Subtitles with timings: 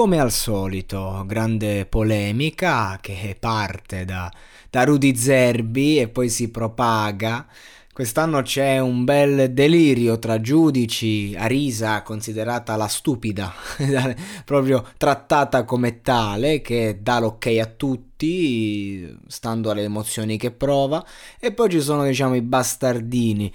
[0.00, 4.32] Come al solito, grande polemica che parte da,
[4.70, 7.46] da Rudy Zerbi e poi si propaga.
[7.92, 13.52] Quest'anno c'è un bel delirio tra giudici, Arisa considerata la stupida,
[14.46, 21.04] proprio trattata come tale, che dà l'ok a tutti, stando alle emozioni che prova,
[21.38, 23.52] e poi ci sono diciamo i bastardini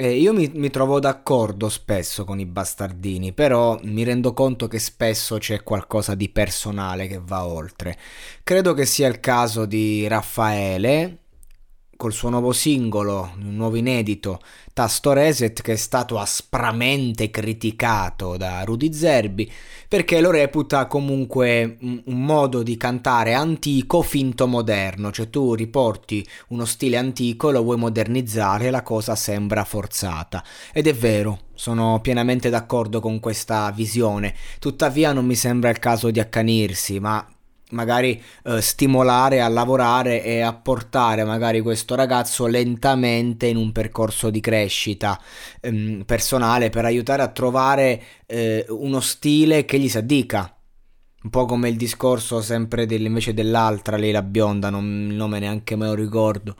[0.00, 4.78] eh, io mi, mi, trovo d'accordo spesso con i bastardini, però mi rendo conto che
[4.78, 7.98] spesso c'è qualcosa di personale che va oltre.
[8.44, 11.18] Credo che sia il caso di Raffaele,
[11.98, 14.40] col suo nuovo singolo, un nuovo inedito,
[14.72, 19.50] Tasto Reset, che è stato aspramente criticato da Rudy Zerbi,
[19.88, 26.64] perché lo reputa comunque un, modo di cantare antico finto moderno, cioè tu riporti uno
[26.66, 30.44] stile antico, lo vuoi modernizzare la cosa sembra forzata.
[30.72, 36.12] Ed è vero, sono pienamente d'accordo con questa visione, tuttavia non mi sembra il caso
[36.12, 37.28] di accanirsi, ma
[37.70, 44.30] magari eh, stimolare a lavorare e a portare magari questo ragazzo lentamente in un percorso
[44.30, 45.20] di crescita
[45.60, 50.52] ehm, personale per aiutare a trovare eh, uno stile che gli si addica.
[51.20, 55.40] Un po' come il discorso sempre del, invece dell'altra, lei la bionda, non, il nome
[55.40, 56.56] neanche me lo ricordo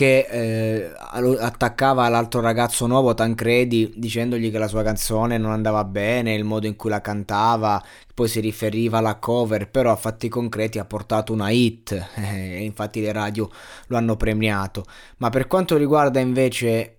[0.00, 6.32] che eh, attaccava l'altro ragazzo nuovo Tancredi dicendogli che la sua canzone non andava bene,
[6.32, 7.84] il modo in cui la cantava,
[8.14, 13.02] poi si riferiva alla cover, però a fatti concreti ha portato una hit e infatti
[13.02, 13.50] le radio
[13.88, 14.86] lo hanno premiato.
[15.18, 16.96] Ma per quanto riguarda invece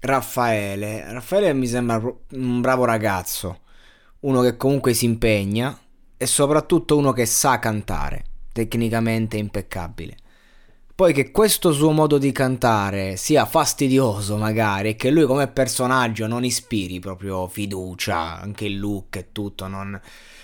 [0.00, 2.02] Raffaele, Raffaele mi sembra
[2.32, 3.60] un bravo ragazzo,
[4.22, 5.78] uno che comunque si impegna
[6.16, 10.16] e soprattutto uno che sa cantare, tecnicamente impeccabile.
[10.96, 16.28] Poi che questo suo modo di cantare sia fastidioso magari e che lui come personaggio
[16.28, 20.00] non ispiri proprio fiducia, anche il look e tutto, non,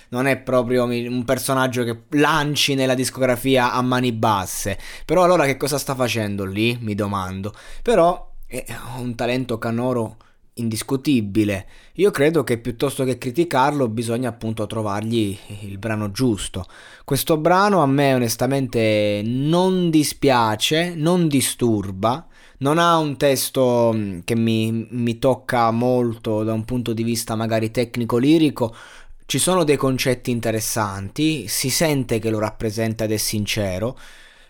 [0.09, 4.77] non è proprio un personaggio che lanci nella discografia a mani basse.
[5.05, 6.77] Però allora che cosa sta facendo lì?
[6.81, 7.53] Mi domando.
[7.81, 8.65] Però è
[8.97, 10.17] un talento canoro
[10.55, 11.67] indiscutibile.
[11.93, 16.65] Io credo che piuttosto che criticarlo bisogna appunto trovargli il brano giusto.
[17.05, 22.27] Questo brano a me onestamente non dispiace, non disturba,
[22.59, 27.35] non ha un testo mm, che mi, mi tocca molto da un punto di vista
[27.35, 28.75] magari tecnico-lirico,
[29.25, 33.97] ci sono dei concetti interessanti, si sente che lo rappresenta ed è sincero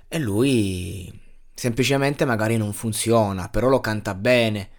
[0.07, 1.19] e lui
[1.53, 4.69] semplicemente magari non funziona, però lo canta bene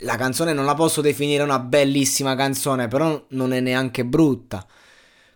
[0.00, 4.66] la canzone non la posso definire una bellissima canzone, però non è neanche brutta.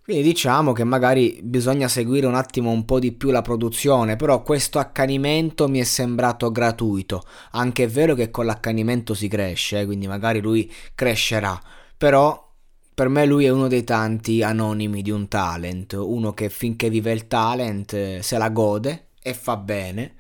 [0.02, 4.42] Quindi diciamo che magari bisogna seguire un attimo un po' di più la produzione, però
[4.42, 7.22] questo accanimento mi è sembrato gratuito.
[7.52, 11.58] Anche è vero che con l'accanimento si cresce, eh, quindi magari lui crescerà,
[11.96, 12.52] però
[12.92, 17.12] per me lui è uno dei tanti anonimi di un talent, uno che finché vive
[17.12, 20.16] il talent eh, se la gode e fa bene,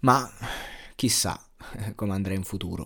[0.00, 0.26] ma
[0.94, 1.38] chissà
[1.94, 2.84] come andrà in futuro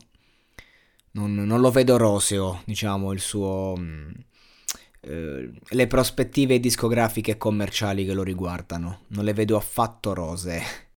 [1.12, 3.75] non, non lo vedo roseo, diciamo, il suo...
[3.78, 4.11] Mm,
[5.05, 9.00] eh, le prospettive discografiche e commerciali che lo riguardano.
[9.09, 10.62] Non le vedo affatto rosee.